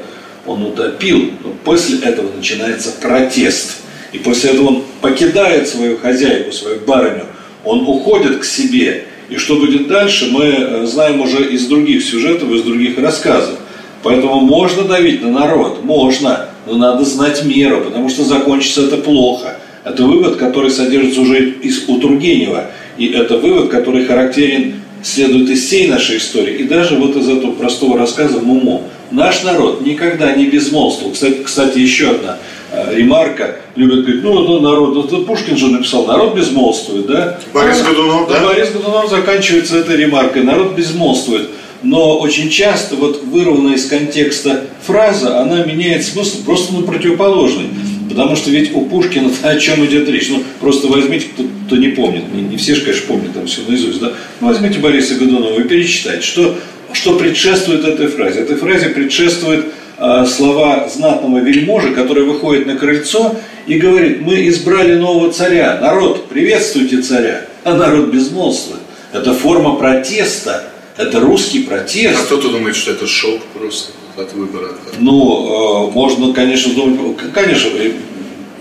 Он 0.49 0.63
утопил, 0.65 1.31
но 1.45 1.51
после 1.65 1.99
этого 1.99 2.35
начинается 2.35 2.91
протест. 3.01 3.77
И 4.13 4.19
после 4.19 4.51
этого 4.51 4.69
он 4.69 4.83
покидает 5.01 5.69
свою 5.69 5.99
хозяйку, 5.99 6.53
свою 6.53 6.81
барыню, 6.81 7.27
он 7.65 7.81
уходит 7.87 8.39
к 8.39 8.45
себе. 8.45 9.05
И 9.29 9.37
что 9.37 9.57
будет 9.57 9.89
дальше, 9.89 10.31
мы 10.31 10.45
э, 10.45 10.87
знаем 10.87 11.21
уже 11.21 11.53
из 11.53 11.67
других 11.67 12.03
сюжетов, 12.03 12.51
из 12.51 12.63
других 12.63 12.99
рассказов. 12.99 13.59
Поэтому 14.03 14.41
можно 14.41 14.85
давить 14.85 15.23
на 15.23 15.31
народ, 15.31 15.85
можно, 15.85 16.49
но 16.67 16.77
надо 16.77 17.05
знать 17.05 17.45
меру, 17.45 17.83
потому 17.83 18.09
что 18.09 18.25
закончится 18.25 18.87
это 18.87 18.97
плохо. 18.97 19.59
Это 19.85 20.05
вывод, 20.05 20.37
который 20.37 20.71
содержится 20.71 21.21
уже 21.21 21.51
из, 21.51 21.89
у 21.89 21.99
Тургенева. 21.99 22.71
И 22.97 23.09
это 23.09 23.37
вывод, 23.39 23.71
который 23.71 24.07
характерен, 24.07 24.81
следует 25.03 25.49
из 25.51 25.65
всей 25.65 25.89
нашей 25.89 26.19
истории. 26.19 26.57
И 26.57 26.65
даже 26.65 26.97
вот 26.97 27.17
из 27.17 27.29
этого 27.29 27.53
простого 27.53 27.99
рассказа 27.99 28.41
Мумо. 28.41 28.83
Наш 29.11 29.43
народ 29.43 29.81
никогда 29.81 30.33
не 30.33 30.47
безмолвствовал. 30.47 31.13
Кстати, 31.13 31.43
кстати 31.43 31.79
еще 31.79 32.11
одна 32.11 32.39
э, 32.73 32.95
ремарка. 32.97 33.57
Любят 33.75 34.03
говорить, 34.03 34.23
ну, 34.23 34.41
ну 34.41 34.61
народ, 34.61 35.07
это 35.07 35.23
Пушкин 35.23 35.57
же 35.57 35.69
написал, 35.69 36.07
народ 36.07 36.35
безмолвствует, 36.35 37.07
да? 37.07 37.39
Борис 37.55 37.83
Годунов, 37.83 38.29
да? 38.29 38.45
Борис 38.47 38.71
Годунов 38.71 39.09
заканчивается 39.09 39.79
этой 39.79 39.97
ремаркой, 39.97 40.43
народ 40.43 40.75
безмолвствует. 40.75 41.49
Но 41.83 42.19
очень 42.19 42.51
часто 42.51 42.97
вот 42.97 43.23
вырванная 43.25 43.75
из 43.75 43.87
контекста 43.87 44.65
фраза, 44.83 45.41
она 45.41 45.65
меняет 45.65 46.05
смысл 46.05 46.45
просто 46.45 46.75
на 46.75 46.83
противоположный. 46.83 47.69
Потому 48.09 48.37
что 48.37 48.51
ведь 48.51 48.75
у 48.75 48.81
Пушкина 48.83 49.31
о 49.43 49.57
чем 49.57 49.85
идет 49.87 50.09
речь? 50.09 50.29
Ну, 50.29 50.43
просто 50.61 50.89
возьмите, 50.89 51.27
кто, 51.33 51.45
кто 51.67 51.77
не 51.77 51.89
помнит, 51.89 52.25
не, 52.35 52.43
не 52.43 52.57
все 52.57 52.75
же, 52.75 52.83
конечно, 52.83 53.07
помнят 53.07 53.33
там 53.33 53.47
все 53.47 53.61
наизусть, 53.69 54.01
да? 54.01 54.13
Ну, 54.41 54.49
возьмите 54.49 54.81
Бориса 54.81 55.15
Годунова 55.15 55.61
и 55.61 55.69
перечитайте, 55.69 56.23
что 56.23 56.57
что 56.99 57.17
предшествует 57.17 57.85
этой 57.85 58.09
фразе? 58.09 58.41
Этой 58.41 58.57
фразе 58.57 58.89
предшествует 58.89 59.67
э, 59.99 60.27
слова 60.27 60.89
знатного 60.89 61.39
вельможи, 61.39 61.95
который 61.95 62.25
выходит 62.25 62.67
на 62.67 62.77
крыльцо 62.77 63.37
и 63.67 63.79
говорит, 63.79 64.21
мы 64.21 64.49
избрали 64.49 64.97
нового 64.97 65.33
царя, 65.33 65.79
народ, 65.81 66.29
приветствуйте 66.29 67.01
царя, 67.01 67.43
а 67.63 67.75
народ 67.75 68.09
безмолвствует. 68.09 68.81
Это 69.13 69.33
форма 69.33 69.77
протеста, 69.77 70.65
это 70.97 71.21
русский 71.21 71.63
протест. 71.63 72.19
А 72.21 72.25
кто-то 72.25 72.49
думает, 72.49 72.75
что 72.75 72.91
это 72.91 73.07
шок 73.07 73.43
просто 73.55 73.93
от 74.17 74.33
выбора? 74.33 74.71
Ну, 74.99 75.89
э, 75.89 75.93
можно, 75.93 76.33
конечно, 76.33 76.75
думать, 76.75 77.17
конечно, 77.33 77.71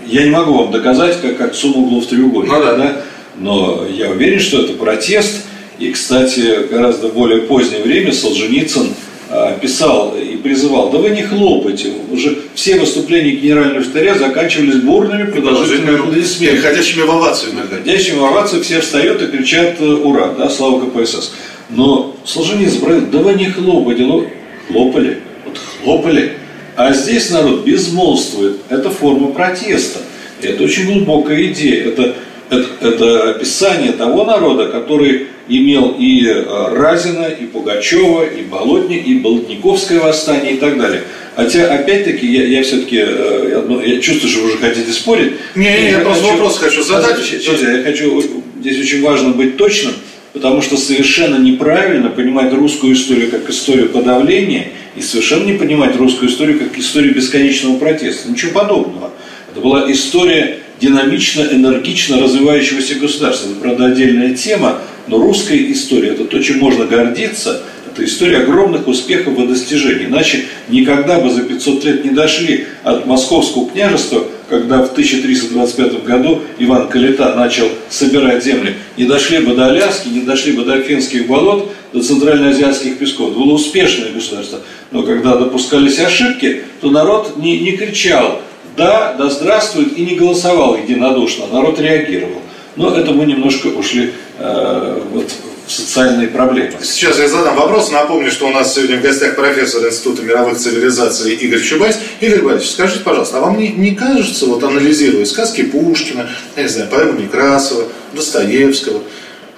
я 0.06 0.22
не 0.22 0.30
могу 0.30 0.54
вам 0.54 0.70
доказать, 0.70 1.20
как, 1.20 1.36
как 1.38 1.54
сумма 1.56 1.78
углов 1.78 2.06
треугольника, 2.06 2.56
ну, 2.56 2.62
да. 2.64 2.76
да? 2.76 3.02
но 3.36 3.84
я 3.92 4.10
уверен, 4.10 4.38
что 4.38 4.62
это 4.62 4.74
протест, 4.74 5.44
и, 5.78 5.92
кстати, 5.92 6.66
гораздо 6.70 7.08
более 7.08 7.42
позднее 7.42 7.82
время 7.82 8.12
Солженицын 8.12 8.88
а, 9.30 9.58
писал 9.58 10.16
и 10.16 10.36
призывал, 10.36 10.90
да 10.90 10.98
вы 10.98 11.10
не 11.10 11.22
хлопайте, 11.22 11.92
уже 12.10 12.38
все 12.54 12.80
выступления 12.80 13.32
генерального 13.32 13.84
штаря 13.84 14.14
заканчивались 14.14 14.76
бурными 14.76 15.30
продолжительными 15.30 16.00
аплодисментами. 16.00 16.56
Переходящими 16.56 17.02
в 17.02 17.10
овацию 17.10 17.52
иногда. 17.52 17.76
Переходящими 17.76 18.18
в 18.18 18.24
овацию 18.24 18.62
все 18.62 18.80
встают 18.80 19.22
и 19.22 19.26
кричат 19.26 19.76
э, 19.80 19.84
«Ура!», 19.84 20.34
да, 20.36 20.48
слава 20.48 20.84
КПСС. 20.84 21.32
Но 21.68 22.16
Солженицын 22.24 22.80
говорил, 22.80 23.06
да 23.12 23.18
вы 23.18 23.34
не 23.34 23.46
хлопайте, 23.46 24.02
ну 24.04 24.26
хлопали, 24.68 25.18
вот 25.44 25.60
хлопали. 25.82 26.32
А 26.76 26.92
здесь 26.92 27.30
народ 27.30 27.64
безмолвствует. 27.64 28.58
Это 28.68 28.88
форма 28.88 29.28
протеста. 29.28 29.98
Это 30.40 30.62
очень 30.62 30.86
глубокая 30.86 31.42
идея. 31.46 31.88
Это, 31.88 32.14
это, 32.50 32.66
это 32.80 33.30
описание 33.30 33.92
того 33.92 34.24
народа, 34.24 34.66
который 34.66 35.28
имел 35.48 35.94
и 35.98 36.26
э, 36.26 36.74
Разина, 36.74 37.26
и 37.26 37.46
Пугачева, 37.46 38.24
и 38.24 38.42
Болотник, 38.42 39.06
и 39.06 39.14
Болотниковское 39.14 40.00
восстание 40.00 40.54
и 40.54 40.56
так 40.56 40.78
далее. 40.78 41.02
Хотя, 41.36 41.72
опять-таки, 41.72 42.26
я, 42.26 42.44
я 42.44 42.62
все-таки 42.62 42.96
я, 42.96 43.06
э, 43.06 43.82
я 43.86 44.00
чувствую, 44.00 44.30
что 44.30 44.40
вы 44.42 44.48
уже 44.48 44.58
хотите 44.58 44.92
спорить. 44.92 45.32
Не, 45.54 45.64
не, 45.64 45.70
я, 45.70 45.88
я 45.90 45.98
просто 46.00 46.24
хочу, 46.24 46.36
вопрос 46.36 46.58
хочу 46.58 46.82
задать. 46.82 47.44
Друзья, 47.44 47.72
я 47.72 47.82
хочу, 47.82 48.22
здесь 48.60 48.80
очень 48.80 49.02
важно 49.02 49.30
быть 49.30 49.56
точным, 49.56 49.94
потому 50.32 50.62
что 50.62 50.76
совершенно 50.76 51.36
неправильно 51.36 52.10
понимать 52.10 52.52
русскую 52.52 52.94
историю 52.94 53.30
как 53.30 53.48
историю 53.48 53.88
подавления 53.88 54.68
и 54.96 55.00
совершенно 55.00 55.44
не 55.44 55.54
понимать 55.54 55.96
русскую 55.96 56.30
историю 56.30 56.58
как 56.58 56.76
историю 56.78 57.14
бесконечного 57.14 57.78
протеста. 57.78 58.30
Ничего 58.30 58.52
подобного. 58.52 59.12
Это 59.50 59.60
была 59.60 59.90
история 59.90 60.58
динамично, 60.80 61.42
энергично 61.42 62.20
развивающегося 62.20 62.96
государства. 62.96 63.50
Это, 63.50 63.60
правда, 63.60 63.86
отдельная 63.86 64.34
тема, 64.34 64.78
но 65.06 65.18
русская 65.18 65.58
история– 65.72 66.08
это 66.10 66.24
то, 66.24 66.42
чем 66.42 66.58
можно 66.58 66.84
гордиться, 66.84 67.62
это 67.90 68.04
история 68.04 68.38
огромных 68.38 68.86
успехов 68.86 69.38
и 69.38 69.46
достижений. 69.46 70.06
Иначе 70.06 70.44
никогда 70.68 71.18
бы 71.18 71.30
за 71.30 71.42
500 71.42 71.84
лет 71.84 72.04
не 72.04 72.10
дошли 72.10 72.66
от 72.84 73.06
московского 73.06 73.68
княжества, 73.68 74.24
когда 74.48 74.82
в 74.82 74.92
1325 74.92 76.04
году 76.04 76.42
Иван 76.58 76.88
Калита 76.88 77.34
начал 77.34 77.66
собирать 77.90 78.44
земли, 78.44 78.76
не 78.96 79.04
дошли 79.04 79.38
бы 79.38 79.54
до 79.54 79.66
Аляски, 79.66 80.08
не 80.08 80.20
дошли 80.20 80.52
бы 80.52 80.64
до 80.64 80.80
финских 80.80 81.26
болот, 81.26 81.72
до 81.92 82.02
центральноазиатских 82.02 82.98
песков. 82.98 83.30
Это 83.30 83.38
было 83.38 83.54
успешное 83.54 84.12
государство. 84.12 84.60
Но 84.90 85.02
когда 85.02 85.36
допускались 85.36 85.98
ошибки, 85.98 86.62
то 86.80 86.90
народ 86.90 87.36
не, 87.36 87.58
не 87.58 87.72
кричал 87.72 88.40
«да, 88.78 89.14
да 89.18 89.28
здравствует» 89.28 89.98
и 89.98 90.06
не 90.06 90.14
голосовал 90.14 90.76
единодушно, 90.76 91.46
народ 91.48 91.78
реагировал. 91.80 92.40
Но 92.76 92.96
это 92.96 93.10
мы 93.10 93.26
немножко 93.26 93.66
ушли 93.66 94.12
э, 94.38 95.02
вот, 95.12 95.32
социальные 95.66 96.28
проблемы. 96.28 96.74
Сейчас 96.82 97.18
я 97.18 97.28
задам 97.28 97.56
вопрос. 97.56 97.90
Напомню, 97.90 98.30
что 98.30 98.46
у 98.46 98.50
нас 98.52 98.72
сегодня 98.72 98.98
в 98.98 99.02
гостях 99.02 99.34
профессор 99.34 99.84
Института 99.84 100.22
мировых 100.22 100.58
цивилизаций 100.58 101.34
Игорь 101.34 101.60
Чубайс. 101.60 101.98
Игорь 102.20 102.42
Борисович, 102.42 102.70
скажите, 102.70 103.00
пожалуйста, 103.00 103.38
а 103.38 103.40
вам 103.40 103.58
не, 103.58 103.68
не 103.68 103.96
кажется, 103.96 104.46
вот 104.46 104.62
анализируя 104.62 105.24
сказки 105.24 105.62
Пушкина, 105.62 106.30
я 106.56 106.62
не 106.62 106.68
знаю, 106.68 106.88
поэму 106.88 107.18
Некрасова, 107.18 107.84
Достоевского, 108.12 109.02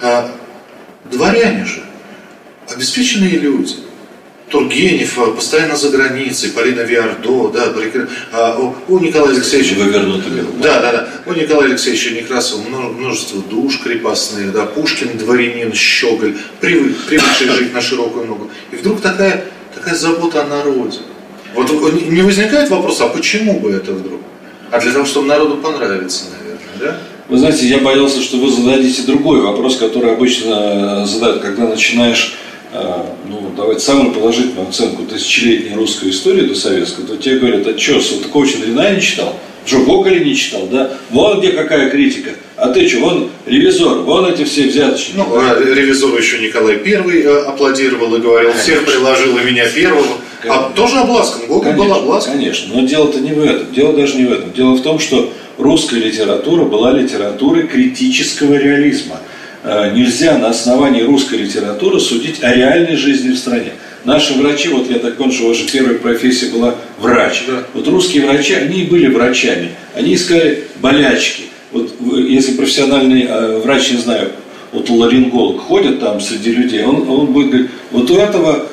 а, 0.01 0.31
дворяне 1.11 1.63
же, 1.65 1.83
обеспеченные 2.67 3.37
люди– 3.37 3.75
Тургенев 4.51 5.17
а, 5.17 5.31
постоянно 5.31 5.75
за 5.75 5.89
границей, 5.89 6.51
Полина 6.51 6.81
Виардо, 6.81 7.49
да, 7.49 7.73
а, 8.33 8.73
у 8.87 8.99
Николая 8.99 9.33
Алексеевича... 9.33 9.75
Да, 10.61 10.81
да, 10.81 10.91
да. 10.91 11.07
У 11.25 11.33
Николая 11.33 11.69
Алексеевича 11.69 12.11
Некрасова 12.11 12.61
множество 12.61 13.41
душ 13.41 13.79
крепостных, 13.81 14.51
да, 14.51 14.65
Пушкин, 14.65 15.17
дворянин, 15.17 15.73
Щеголь, 15.73 16.35
привык, 16.59 16.97
привыкший 17.07 17.47
жить 17.49 17.73
на 17.73 17.81
широкую 17.81 18.27
ногу. 18.27 18.49
И 18.71 18.75
вдруг 18.75 19.01
такая, 19.01 19.45
такая 19.73 19.95
забота 19.95 20.43
о 20.43 20.47
народе. 20.47 20.99
Вот 21.55 21.69
не 22.03 22.21
возникает 22.21 22.69
вопрос, 22.69 22.99
а 23.01 23.07
почему 23.07 23.59
бы 23.59 23.71
это 23.71 23.93
вдруг? 23.93 24.21
А 24.69 24.79
для 24.79 24.91
того, 24.91 25.05
чтобы 25.05 25.27
народу 25.27 25.57
понравиться, 25.57 26.25
наверное, 26.37 26.67
да? 26.79 26.97
Вы 27.27 27.37
знаете, 27.37 27.65
я 27.65 27.77
боялся, 27.77 28.21
что 28.21 28.37
вы 28.37 28.49
зададите 28.49 29.03
другой 29.03 29.41
вопрос, 29.41 29.77
который 29.77 30.11
обычно 30.11 31.05
задают, 31.05 31.41
когда 31.41 31.67
начинаешь 31.67 32.35
ну, 32.73 33.51
давать 33.55 33.81
самую 33.81 34.13
положительную 34.13 34.69
оценку 34.69 35.03
тысячелетней 35.03 35.75
русской 35.75 36.09
истории 36.09 36.47
до 36.47 36.55
советской, 36.55 37.03
то 37.03 37.17
те 37.17 37.37
говорят, 37.37 37.67
а 37.67 37.77
что, 37.77 37.99
Салтыкова-Щедрина 37.99 38.95
не 38.95 39.01
читал? 39.01 39.35
Что, 39.65 39.79
Гоголя 39.79 40.19
не 40.19 40.35
читал, 40.35 40.67
да? 40.71 40.91
Вон 41.11 41.39
где 41.39 41.51
какая 41.51 41.89
критика. 41.89 42.31
А 42.55 42.69
ты 42.69 42.87
что, 42.87 43.01
вон 43.01 43.29
ревизор, 43.45 43.99
вон 43.99 44.25
эти 44.25 44.43
все 44.43 44.67
взяточники. 44.67 45.17
Ну, 45.17 45.25
а 45.35 45.59
ревизору 45.59 46.17
еще 46.17 46.39
Николай 46.39 46.77
Первый 46.77 47.21
э, 47.21 47.43
аплодировал 47.43 48.15
и 48.15 48.19
говорил, 48.19 48.51
конечно. 48.51 48.73
всех 48.73 48.85
приложил 48.85 49.37
и 49.37 49.43
меня 49.43 49.67
первого. 49.67 50.05
А 50.05 50.41
конечно. 50.41 50.67
А 50.67 50.69
тоже 50.71 50.97
обласком, 50.97 51.47
Гоголь 51.47 51.73
конечно, 51.73 51.83
был 51.83 51.93
обласком. 51.93 52.33
Конечно, 52.33 52.73
но 52.73 52.87
дело-то 52.87 53.19
не 53.19 53.33
в 53.33 53.43
этом. 53.43 53.71
Дело 53.73 53.93
даже 53.93 54.15
не 54.17 54.25
в 54.25 54.31
этом. 54.31 54.53
Дело 54.53 54.73
в 54.75 54.81
том, 54.81 54.97
что 54.97 55.31
русская 55.57 55.99
литература 55.99 56.65
была 56.65 56.91
литературой 56.91 57.67
критического 57.67 58.55
реализма– 58.55 59.17
нельзя 59.63 60.37
на 60.37 60.49
основании 60.49 61.01
русской 61.01 61.35
литературы 61.35 61.99
судить 61.99 62.43
о 62.43 62.53
реальной 62.53 62.95
жизни 62.95 63.31
в 63.31 63.37
стране. 63.37 63.73
Наши 64.03 64.33
врачи, 64.33 64.69
вот 64.69 64.89
я 64.89 64.97
так 64.97 65.17
понял, 65.17 65.31
что 65.31 65.49
ваша 65.49 65.71
первая 65.71 65.95
профессия 65.95 66.47
была 66.47 66.75
врач. 66.97 67.43
Да. 67.47 67.63
Вот 67.75 67.87
русские 67.87 68.25
врачи, 68.25 68.53
они 68.53 68.81
и 68.81 68.87
были 68.87 69.07
врачами. 69.07 69.69
Они 69.95 70.15
искали 70.15 70.63
болячки. 70.81 71.43
Вот 71.71 71.93
если 72.27 72.53
профессиональный 72.53 73.25
э, 73.27 73.59
врач, 73.59 73.91
не 73.91 73.97
знаю, 73.97 74.31
вот 74.71 74.89
ларинголог 74.89 75.61
ходит 75.61 75.99
там 75.99 76.19
среди 76.19 76.51
людей, 76.51 76.83
он, 76.83 77.07
он 77.07 77.27
будет 77.27 77.49
говорить, 77.49 77.71
вот 77.91 78.09
у 78.09 78.15
этого 78.15 78.65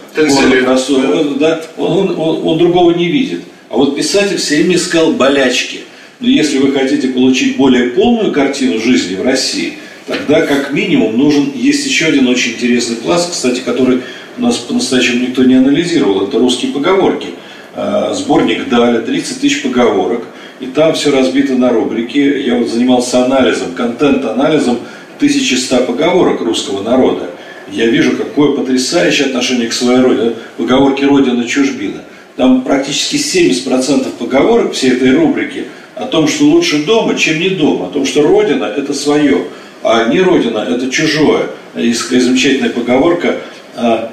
он, 1.05 1.39
да, 1.39 1.61
он, 1.77 2.19
он, 2.19 2.47
он 2.47 2.59
другого 2.59 2.93
не 2.93 3.09
видит. 3.09 3.43
А 3.69 3.77
вот 3.77 3.97
писатель 3.97 4.39
все 4.39 4.57
время 4.57 4.77
искал 4.77 5.13
болячки. 5.13 5.81
Но 6.21 6.27
если 6.27 6.59
вы 6.59 6.73
хотите 6.73 7.09
получить 7.09 7.57
более 7.57 7.91
полную 7.91 8.33
картину 8.33 8.81
жизни 8.81 9.17
в 9.17 9.23
России– 9.23 9.75
тогда 10.09 10.41
как 10.41 10.73
минимум 10.73 11.17
нужен, 11.17 11.53
есть 11.55 11.87
еще 11.87 12.07
один 12.07 12.27
очень 12.27 12.53
интересный 12.53 12.97
пласт, 12.97 13.31
кстати, 13.31 13.61
который 13.61 14.03
у 14.39 14.43
нас 14.43 14.57
по-настоящему 14.57 15.27
никто 15.27 15.45
не 15.45 15.55
анализировал, 15.55 16.27
это 16.27 16.39
русские 16.39 16.73
поговорки. 16.73 17.29
А, 17.75 18.13
сборник 18.15 18.69
Даля, 18.69 19.01
30 19.01 19.41
тысяч 19.41 19.63
поговорок, 19.63 20.25
и 20.61 20.67
там 20.67 20.95
все 20.95 21.13
разбито 21.13 21.55
на 21.55 21.71
рубрики. 21.71 22.19
Я 22.19 22.57
вот 22.57 22.69
занимался 22.69 23.25
анализом, 23.25 23.73
контент-анализом 23.75 24.79
1100 25.19 25.85
поговорок 25.85 26.41
русского 26.41 26.83
народа. 26.83 27.31
Я 27.71 27.87
вижу, 27.87 28.17
какое 28.17 28.53
потрясающее 28.53 29.27
отношение 29.27 29.69
к 29.69 29.73
своей 29.73 30.01
родине. 30.01 30.33
Поговорки 30.57 31.05
«Родина, 31.05 31.47
чужбина». 31.47 32.03
Там 32.37 32.63
практически 32.63 33.17
70% 33.17 34.09
поговорок 34.19 34.73
всей 34.73 34.93
этой 34.93 35.15
рубрики 35.15 35.67
о 35.95 36.07
том, 36.07 36.29
что 36.29 36.45
лучше 36.45 36.85
дома, 36.85 37.17
чем 37.17 37.39
не 37.41 37.51
дома, 37.51 37.87
о 37.87 37.91
том, 37.91 38.07
что 38.07 38.23
Родина– 38.23 38.65
это 38.77 38.95
свое 38.95 39.45
а 39.83 40.09
не 40.09 40.21
родина– 40.21 40.67
это 40.71 40.91
чужое. 40.91 41.47
Есть 41.75 42.09
замечательная 42.09 42.71
поговорка 42.71 43.37
а, 43.77 44.11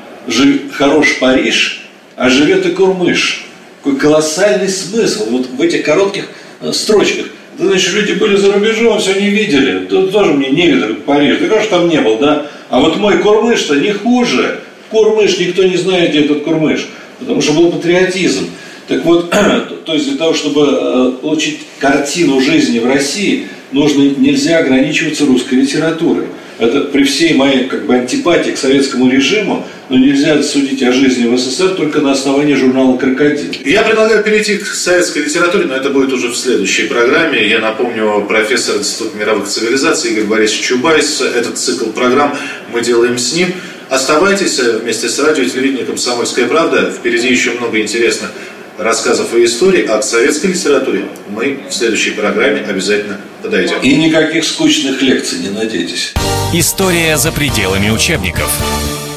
«Хорош 0.74 1.18
Париж, 1.20 1.86
а 2.16 2.30
живет 2.30 2.66
и 2.66 2.72
Курмыш». 2.72 3.46
Какой 3.84 4.00
колоссальный 4.00 4.68
смысл 4.68 5.30
вот 5.30 5.48
в 5.48 5.62
этих 5.62 5.84
коротких 5.84 6.28
э, 6.62 6.72
строчках. 6.74 7.28
Да, 7.60 7.68
значит, 7.68 7.94
люди 7.94 8.14
были 8.14 8.36
за 8.36 8.52
рубежом, 8.52 9.00
все 9.00 9.14
не 9.14 9.30
видели. 9.30 9.86
Тут 9.86 10.12
тоже 10.12 10.34
мне 10.34 10.50
не 10.50 10.68
видели 10.68 10.94
Париж. 10.94 11.38
Ты 11.38 11.48
конечно, 11.48 11.78
там 11.78 11.88
не 11.88 12.02
был, 12.02 12.18
да? 12.18 12.48
А 12.72 12.80
вот 12.80 12.98
мой 12.98 13.20
Курмыш-то 13.20 13.76
не 13.76 13.92
хуже. 13.92 14.62
Курмыш, 14.90 15.38
никто 15.38 15.64
не 15.64 15.78
знает, 15.78 16.10
где 16.10 16.22
этот 16.22 16.44
Курмыш. 16.44 16.88
Потому 17.20 17.42
что 17.42 17.54
был 17.54 17.72
патриотизм. 17.72 18.50
Так 18.88 19.06
вот, 19.06 19.30
то 19.86 19.94
есть 19.94 20.10
для 20.10 20.18
того, 20.18 20.34
чтобы 20.34 20.68
э, 20.68 21.12
получить 21.22 21.60
картину 21.80 22.42
жизни 22.42 22.80
в 22.80 22.88
России, 22.88 23.48
нужно, 23.72 24.02
нельзя 24.02 24.60
ограничиваться 24.60 25.26
русской 25.26 25.56
литературой. 25.56 26.26
Это 26.58 26.82
при 26.82 27.04
всей 27.04 27.34
моей 27.34 27.66
как 27.66 27.86
бы, 27.86 27.96
антипатии 27.96 28.52
к 28.52 28.58
советскому 28.58 29.10
режиму, 29.10 29.68
но 29.90 29.98
нельзя 29.98 30.42
судить 30.42 30.82
о 30.84 30.94
жизни 30.94 31.28
в 31.28 31.38
СССР 31.38 31.76
только 31.76 32.00
на 32.00 32.14
основании 32.14 32.56
журнала 32.56 32.98
«Крокодил». 32.98 33.52
Я 33.66 33.84
предлагаю 33.84 34.24
перейти 34.24 34.58
к 34.58 34.66
советской 34.66 35.26
литературе, 35.26 35.66
но 35.66 35.76
это 35.76 35.90
будет 35.90 36.14
уже 36.14 36.30
в 36.30 36.36
следующей 36.36 36.84
программе. 36.84 37.46
Я 37.46 37.60
напомню, 37.60 38.26
профессор 38.28 38.78
Института 38.78 39.18
мировых 39.18 39.48
цивилизаций 39.48 40.12
Игорь 40.12 40.26
Борисович 40.26 40.62
Чубайс. 40.62 41.22
Этот 41.22 41.58
цикл 41.58 41.90
программ 41.90 42.38
мы 42.72 42.82
делаем 42.82 43.18
с 43.18 43.34
ним. 43.34 43.50
Оставайтесь 43.90 44.58
вместе 44.58 45.10
с 45.10 45.20
радио 45.20 45.44
и 45.44 45.50
телевидением 45.50 45.86
«Комсомольская 45.86 46.48
правда». 46.48 46.90
Впереди 46.90 47.28
еще 47.28 47.52
много 47.52 47.80
интересных 47.82 48.32
рассказов 48.78 49.34
и 49.36 49.46
историй, 49.46 49.84
к 49.84 50.04
советской 50.04 50.48
литературе 50.48 51.06
мы 51.30 51.60
в 51.70 51.74
следующей 51.74 52.12
программе 52.12 52.62
обязательно 52.62 53.20
подойдем. 53.42 53.80
И 53.82 53.96
никаких 53.96 54.44
скучных 54.46 55.02
лекций 55.02 55.40
не 55.40 55.50
надейтесь. 55.50 56.14
История 56.54 57.18
за 57.18 57.32
пределами 57.32 57.90
учебников. 57.90 58.52